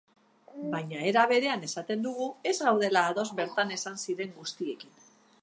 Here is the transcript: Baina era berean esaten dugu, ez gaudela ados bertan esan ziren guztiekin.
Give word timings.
Baina 0.69 1.03
era 1.09 1.25
berean 1.31 1.65
esaten 1.67 2.07
dugu, 2.07 2.31
ez 2.53 2.55
gaudela 2.69 3.05
ados 3.11 3.27
bertan 3.43 3.77
esan 3.79 4.03
ziren 4.07 4.35
guztiekin. 4.41 4.99